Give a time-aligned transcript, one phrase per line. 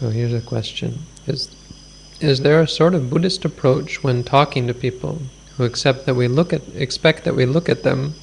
[0.00, 1.54] So here's a question: Is
[2.20, 5.20] is there a sort of Buddhist approach when talking to people
[5.56, 8.14] who accept that we look at expect that we look at them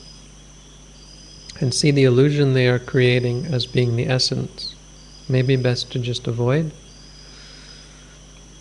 [1.59, 4.73] and see the illusion they are creating as being the essence?
[5.29, 6.71] Maybe best to just avoid.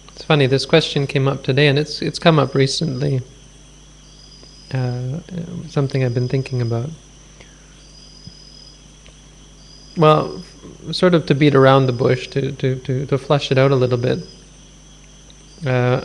[0.08, 0.46] It's funny.
[0.46, 3.22] This question came up today, and it's it's come up recently.
[4.74, 5.20] Uh,
[5.68, 6.90] something I've been thinking about.
[9.96, 10.42] Well,
[10.92, 13.76] sort of to beat around the bush, to, to, to, to flush it out a
[13.76, 14.20] little bit.
[15.66, 16.04] Uh,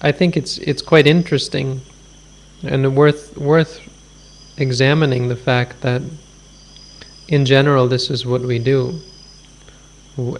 [0.00, 1.80] I think it's it's quite interesting
[2.62, 3.80] and worth worth
[4.56, 6.02] examining the fact that
[7.28, 9.00] in general this is what we do,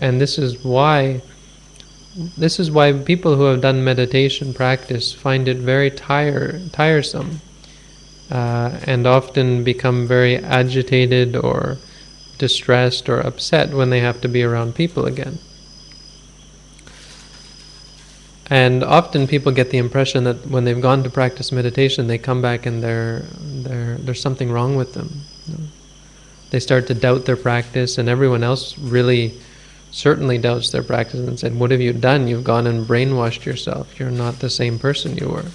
[0.00, 1.22] and this is why
[2.36, 7.40] this is why people who have done meditation practice find it very tire tiresome
[8.30, 11.76] uh, and often become very agitated or
[12.38, 15.38] distressed or upset when they have to be around people again.
[18.48, 22.40] And often people get the impression that when they've gone to practice meditation, they come
[22.40, 25.22] back and they're, they're, there's something wrong with them.
[26.50, 29.34] They start to doubt their practice, and everyone else really
[29.90, 32.28] certainly doubts their practice and said, What have you done?
[32.28, 33.98] You've gone and brainwashed yourself.
[33.98, 35.46] You're not the same person you were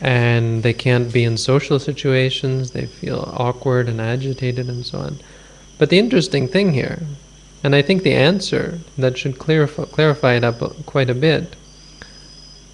[0.00, 5.18] and they can't be in social situations, they feel awkward and agitated and so on.
[5.78, 7.00] But the interesting thing here,
[7.62, 11.56] and I think the answer that should clarify, clarify it up quite a bit,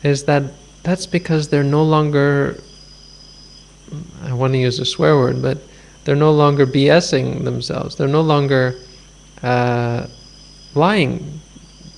[0.03, 0.45] is that
[0.85, 2.61] that's because they're no longer,
[4.23, 5.59] I want to use a swear word, but
[6.05, 7.97] they're no longer BSing themselves.
[7.97, 8.77] They're no longer
[9.43, 10.07] uh,
[10.75, 11.41] lying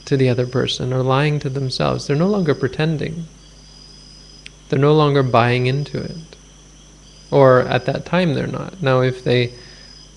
[0.06, 2.06] to the other person or lying to themselves.
[2.06, 3.26] They're no longer pretending.
[4.68, 6.16] They're no longer buying into it.
[7.30, 8.82] Or at that time, they're not.
[8.82, 9.52] Now, if they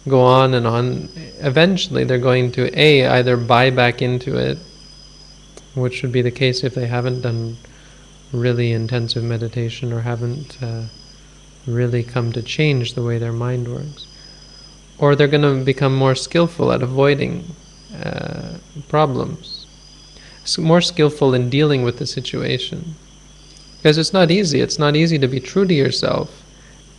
[0.08, 4.58] go on and on, eventually they're going to A, either buy back into it,
[5.76, 7.58] which would be the case if they haven't done
[8.32, 10.84] really intensive meditation or haven't uh,
[11.68, 14.08] really come to change the way their mind works.
[14.98, 17.56] Or they're going to become more skillful at avoiding
[18.04, 18.58] uh,
[18.88, 19.66] problems,
[20.58, 22.96] more skillful in dealing with the situation.
[23.82, 24.62] Because it's not easy.
[24.62, 26.44] It's not easy to be true to yourself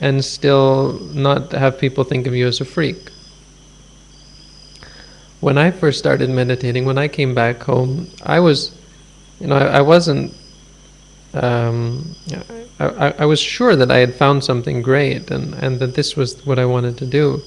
[0.01, 3.11] and still not have people think of you as a freak.
[5.39, 8.73] When I first started meditating, when I came back home, I was,
[9.39, 10.35] you know, I, I wasn't,
[11.35, 12.17] um,
[12.81, 16.45] I, I was sure that I had found something great and, and that this was
[16.45, 17.43] what I wanted to do.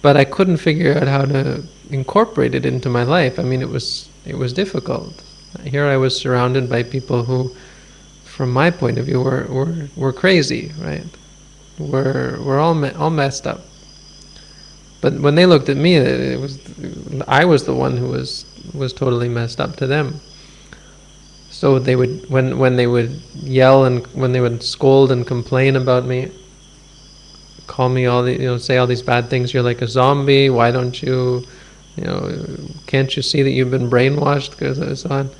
[0.00, 3.38] But I couldn't figure out how to incorporate it into my life.
[3.38, 5.22] I mean, it was it was difficult.
[5.64, 7.54] Here I was surrounded by people who
[8.36, 11.04] from my point of view, we're, we're, we're crazy, right?
[11.78, 13.60] We're, we're all, me- all messed up.
[15.04, 16.58] But when they looked at me, it was
[17.28, 20.18] I was the one who was was totally messed up to them.
[21.50, 25.76] So they would when when they would yell and when they would scold and complain
[25.76, 26.30] about me,
[27.66, 29.52] call me all the you know say all these bad things.
[29.52, 30.48] You're like a zombie.
[30.48, 31.44] Why don't you,
[31.96, 32.46] you know,
[32.86, 34.52] can't you see that you've been brainwashed?
[34.52, 35.30] Because so on.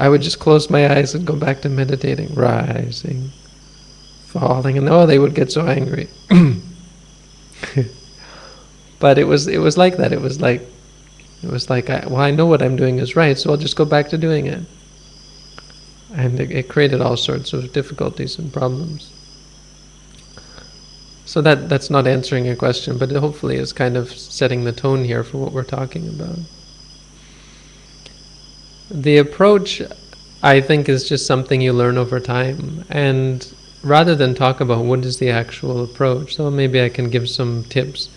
[0.00, 3.32] I would just close my eyes and go back to meditating, rising,
[4.24, 6.08] falling, and oh, they would get so angry.
[8.98, 10.10] but it was it was like that.
[10.14, 10.62] It was like
[11.42, 13.76] it was like I, well, I know what I'm doing is right, so I'll just
[13.76, 14.64] go back to doing it.
[16.14, 19.12] And it, it created all sorts of difficulties and problems.
[21.26, 24.72] So that that's not answering your question, but it hopefully is kind of setting the
[24.72, 26.38] tone here for what we're talking about.
[28.90, 29.82] The approach,
[30.42, 32.84] I think, is just something you learn over time.
[32.90, 33.46] And
[33.82, 37.64] rather than talk about what is the actual approach, so maybe I can give some
[37.64, 38.10] tips.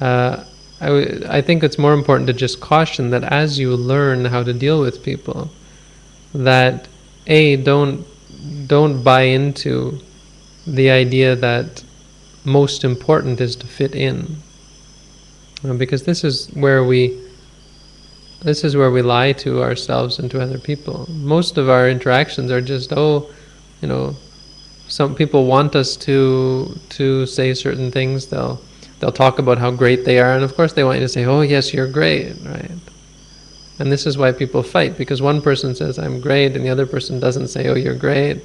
[0.00, 0.44] Uh,
[0.80, 4.42] I, w- I think it's more important to just caution that as you learn how
[4.42, 5.50] to deal with people,
[6.34, 6.88] that
[7.26, 8.04] a don't
[8.66, 10.00] don't buy into
[10.66, 11.84] the idea that
[12.44, 14.38] most important is to fit in,
[15.64, 17.20] uh, because this is where we
[18.42, 21.08] this is where we lie to ourselves and to other people.
[21.10, 23.30] Most of our interactions are just, oh,
[23.80, 24.16] you know,
[24.88, 28.26] some people want us to to say certain things.
[28.26, 28.60] They'll
[28.98, 31.24] they'll talk about how great they are, and of course they want you to say,
[31.24, 32.70] oh yes, you're great, right?
[33.78, 36.86] And this is why people fight because one person says I'm great, and the other
[36.86, 38.42] person doesn't say, oh you're great.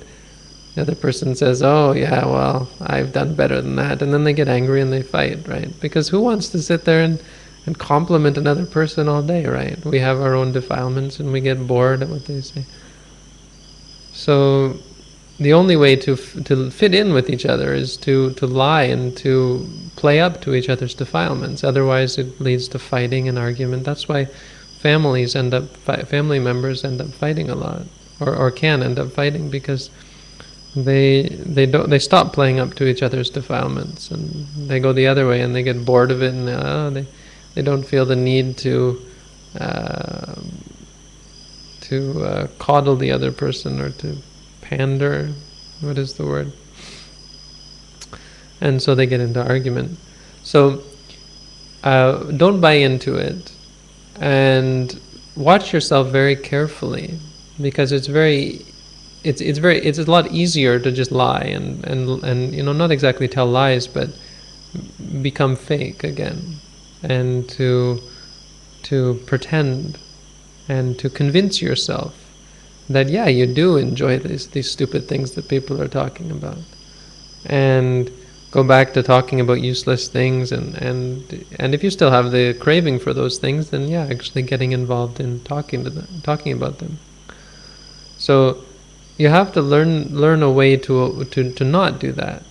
[0.76, 4.34] The other person says, oh yeah, well I've done better than that, and then they
[4.34, 5.70] get angry and they fight, right?
[5.82, 7.22] Because who wants to sit there and
[7.68, 9.78] and compliment another person all day, right?
[9.86, 12.64] We have our own defilements and we get bored at what they say.
[14.14, 14.78] So
[15.40, 18.84] the only way to f- to fit in with each other is to to lie
[18.84, 19.68] and to
[19.98, 21.64] play up to each other's defilements.
[21.64, 23.84] Otherwise, it leads to fighting and argument.
[23.84, 24.26] That's why
[24.80, 27.84] families end up fi- family members end up fighting a lot,
[28.20, 29.92] or or can end up fighting because
[30.76, 31.24] they
[31.58, 35.28] they don't they stop playing up to each other's defilements and they go the other
[35.28, 37.06] way and they get bored of it and uh, they
[37.58, 39.02] they don't feel the need to
[39.60, 40.36] uh,
[41.82, 44.18] to uh, coddle the other person or to
[44.62, 45.34] pander.
[45.82, 46.52] What is the word?
[48.62, 49.98] And so they get into argument.
[50.44, 50.84] So
[51.84, 53.52] uh, don't buy into it
[54.20, 55.00] and
[55.36, 57.18] watch yourself very carefully
[57.60, 58.62] because it's very
[59.24, 62.74] it's it's very it's a lot easier to just lie and and and you know
[62.74, 64.10] not exactly tell lies but
[65.24, 66.60] become fake again
[67.04, 68.02] and to
[68.84, 69.98] to pretend
[70.70, 72.14] and to convince yourself
[72.90, 76.60] that yeah you do enjoy these these stupid things that people are talking about.
[77.46, 78.12] And
[78.52, 82.54] go back to talking about useless things and and and if you still have the
[82.54, 86.80] craving for those things then yeah actually getting involved in talking to them talking about
[86.80, 86.98] them.
[88.18, 88.64] So
[89.18, 92.44] you have to learn learn a way to to to not do that.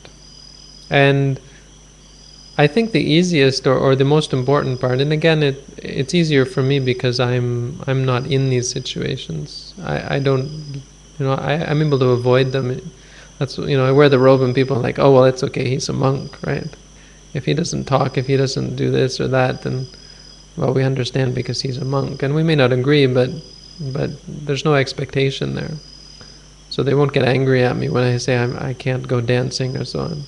[0.91, 1.41] And
[2.59, 6.47] I think the easiest or, or the most important part, and again, it it's easier
[6.47, 9.75] for me because I'm I'm not in these situations.
[9.83, 10.49] I, I don't,
[11.19, 12.81] you know, I, I'm able to avoid them.
[13.39, 15.69] That's you know, I wear the robe and people are like, oh well, it's okay.
[15.69, 16.67] He's a monk, right?
[17.35, 19.87] If he doesn't talk, if he doesn't do this or that, then
[20.57, 23.31] well, we understand because he's a monk, and we may not agree, but
[23.81, 25.73] but there's no expectation there.
[26.71, 29.77] So they won't get angry at me when I say I'm, I can't go dancing
[29.77, 30.23] or so on.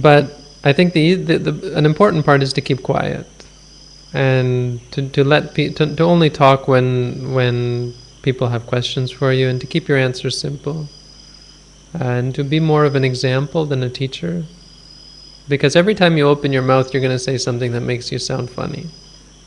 [0.00, 3.26] But I think the, the, the, an important part is to keep quiet
[4.12, 9.32] and to, to let pe- to, to only talk when when people have questions for
[9.32, 10.88] you and to keep your answers simple.
[11.92, 14.44] And to be more of an example than a teacher.
[15.48, 18.18] Because every time you open your mouth you're going to say something that makes you
[18.18, 18.86] sound funny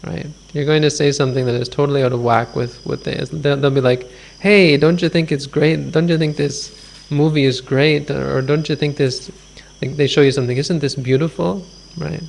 [0.05, 0.27] right?
[0.53, 3.57] You're going to say something that is totally out of whack with what they they'll,
[3.57, 4.07] they'll be like
[4.39, 5.91] hey don't you think it's great?
[5.91, 6.71] Don't you think this
[7.09, 8.11] movie is great?
[8.11, 9.31] Or don't you think this
[9.79, 11.65] they show you something, isn't this beautiful?
[11.97, 12.24] Right?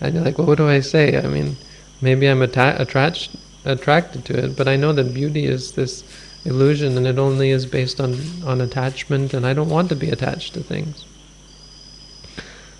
[0.00, 1.18] And you're like, well, what do I say?
[1.18, 1.56] I mean,
[2.00, 3.30] maybe I'm atta- attract-
[3.64, 6.04] attracted to it, but I know that beauty is this
[6.44, 10.10] illusion and it only is based on, on attachment, and I don't want to be
[10.10, 11.04] attached to things.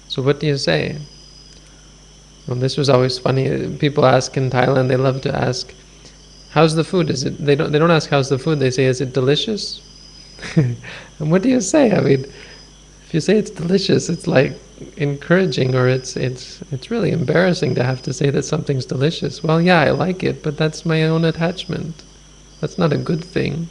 [0.09, 0.97] So, what do you say?
[2.47, 3.77] Well, this was always funny.
[3.77, 5.75] People ask in Thailand, they love to ask,
[6.51, 7.11] How's the food?
[7.11, 9.83] Is it they don't they don't ask how's the food, they say, Is it delicious?
[10.57, 11.93] and what do you say?
[11.93, 12.25] I mean
[13.09, 14.53] if you say it's delicious, it's like
[14.99, 19.43] encouraging or it's it's it's really embarrassing to have to say that something's delicious.
[19.43, 22.03] Well, yeah, I like it, but that's my own attachment.
[22.61, 23.71] That's not a good thing.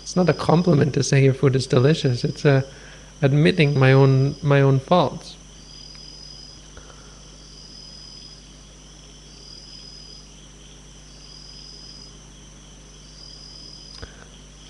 [0.00, 2.24] It's not a compliment to say your food is delicious.
[2.24, 2.64] It's a
[3.20, 5.36] admitting my own my own faults.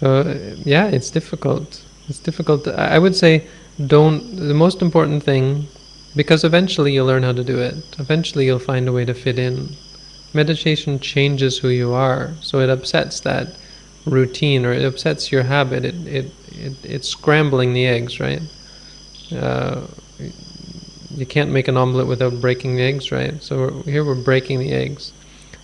[0.00, 0.22] So
[0.64, 1.84] yeah, it's difficult.
[2.08, 2.66] It's difficult.
[2.66, 3.46] I would say
[3.86, 5.68] don't the most important thing
[6.16, 7.76] because eventually you'll learn how to do it.
[7.98, 9.76] Eventually you'll find a way to fit in.
[10.34, 13.56] Meditation changes who you are so it upsets that
[14.04, 15.84] routine or it upsets your habit.
[15.84, 18.42] It, it, it it's scrambling the eggs right?
[19.32, 19.86] Uh,
[21.14, 23.40] you can't make an omelet without breaking the eggs right?
[23.42, 25.12] So we're, here we're breaking the eggs.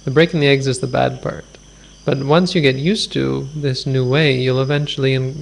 [0.05, 1.47] The breaking the eggs is the bad part.
[2.05, 5.33] But once you get used to this new way you'll eventually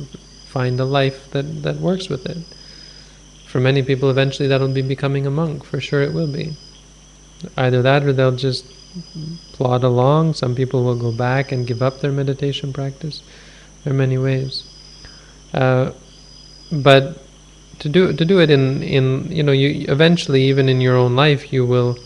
[0.47, 2.39] find a life that, that works with it
[3.53, 5.63] for many people, eventually that'll be becoming a monk.
[5.63, 6.57] For sure, it will be.
[7.55, 8.65] Either that, or they'll just
[9.53, 10.33] plod along.
[10.33, 13.23] Some people will go back and give up their meditation practice.
[13.85, 14.65] There are many ways,
[15.53, 15.93] uh,
[16.71, 17.19] but
[17.81, 21.15] to do to do it in in you know you eventually even in your own
[21.15, 21.99] life you will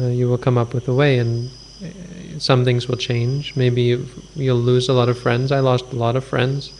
[0.00, 1.50] uh, you will come up with a way and
[1.84, 3.54] uh, some things will change.
[3.54, 5.52] Maybe you'll lose a lot of friends.
[5.52, 6.72] I lost a lot of friends.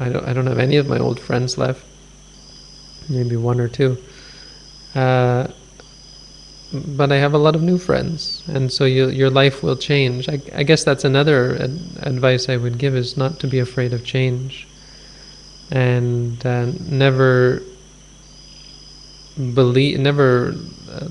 [0.00, 1.84] I don't I don't have any of my old friends left
[3.08, 3.98] maybe one or two.
[4.94, 5.48] Uh,
[6.72, 10.28] but I have a lot of new friends, and so you, your life will change.
[10.28, 13.92] I, I guess that's another ad- advice I would give is not to be afraid
[13.92, 14.66] of change,
[15.70, 17.62] and uh, never
[19.54, 20.54] believe, never
[20.90, 21.08] uh,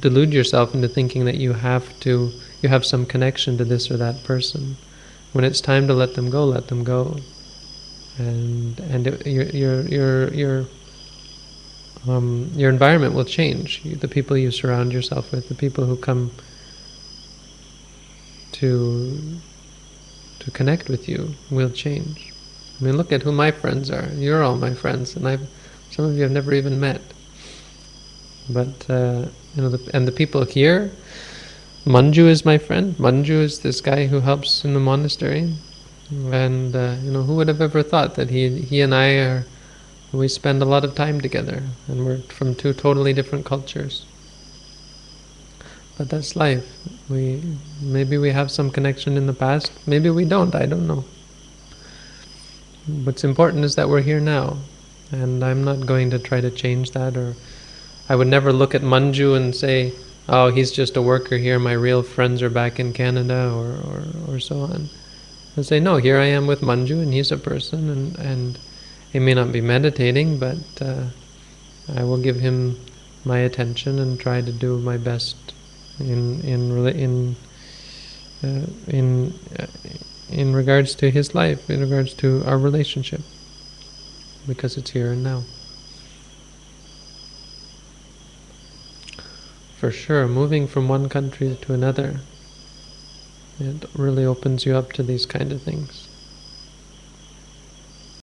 [0.00, 3.96] delude yourself into thinking that you have to, you have some connection to this or
[3.96, 4.76] that person.
[5.32, 7.18] When it's time to let them go, let them go,
[8.18, 10.66] and and it, you're you're you're you're
[12.06, 13.82] um, your environment will change.
[13.82, 16.30] The people you surround yourself with, the people who come
[18.52, 19.40] to
[20.40, 22.32] to connect with you will change.
[22.80, 24.08] I mean, look at who my friends are.
[24.14, 25.48] You're all my friends, and I've
[25.90, 27.00] some of you I've never even met.
[28.48, 30.90] But uh, you know, the, and the people here,
[31.84, 32.94] Manju is my friend.
[32.96, 35.54] Manju is this guy who helps in the monastery,
[36.10, 39.44] and uh, you know who would have ever thought that he he and I are
[40.12, 44.06] we spend a lot of time together, and we're from two totally different cultures.
[45.98, 46.64] But that's life.
[47.10, 47.42] We
[47.82, 49.72] maybe we have some connection in the past.
[49.86, 50.54] Maybe we don't.
[50.54, 51.04] I don't know.
[53.04, 54.58] What's important is that we're here now,
[55.10, 57.16] and I'm not going to try to change that.
[57.16, 57.34] Or
[58.08, 59.92] I would never look at Manju and say,
[60.28, 61.58] "Oh, he's just a worker here.
[61.58, 64.88] My real friends are back in Canada," or or, or so on.
[65.56, 68.58] I say, "No, here I am with Manju, and he's a person, and and
[69.12, 71.04] he may not be meditating, but uh,
[71.94, 72.78] I will give him
[73.24, 75.36] my attention and try to do my best."
[76.00, 77.36] in in in
[78.42, 79.66] uh, in uh,
[80.30, 83.20] in regards to his life, in regards to our relationship,
[84.46, 85.42] because it's here and now.
[89.76, 92.20] For sure, moving from one country to another,
[93.60, 96.07] it really opens you up to these kind of things.